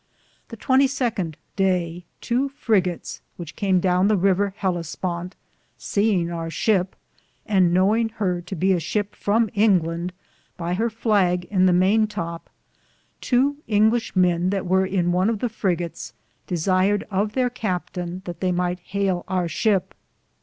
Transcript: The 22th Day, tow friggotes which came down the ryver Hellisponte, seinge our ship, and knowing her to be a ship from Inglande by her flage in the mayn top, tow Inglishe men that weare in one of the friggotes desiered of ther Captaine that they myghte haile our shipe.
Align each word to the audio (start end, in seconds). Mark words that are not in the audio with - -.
The 0.47 0.57
22th 0.57 1.35
Day, 1.55 2.05
tow 2.21 2.49
friggotes 2.49 3.21
which 3.37 3.55
came 3.55 3.79
down 3.79 4.07
the 4.07 4.17
ryver 4.17 4.55
Hellisponte, 4.59 5.33
seinge 5.77 6.31
our 6.35 6.49
ship, 6.49 6.95
and 7.45 7.71
knowing 7.71 8.09
her 8.15 8.41
to 8.41 8.55
be 8.55 8.73
a 8.73 8.79
ship 8.79 9.13
from 9.13 9.47
Inglande 9.49 10.11
by 10.57 10.73
her 10.73 10.89
flage 10.89 11.45
in 11.51 11.67
the 11.67 11.71
mayn 11.71 12.07
top, 12.07 12.49
tow 13.21 13.57
Inglishe 13.69 14.15
men 14.15 14.49
that 14.49 14.65
weare 14.65 14.87
in 14.87 15.11
one 15.11 15.29
of 15.29 15.37
the 15.37 15.49
friggotes 15.49 16.13
desiered 16.47 17.03
of 17.11 17.33
ther 17.33 17.51
Captaine 17.51 18.23
that 18.25 18.39
they 18.39 18.51
myghte 18.51 18.79
haile 18.79 19.23
our 19.27 19.45
shipe. 19.47 19.93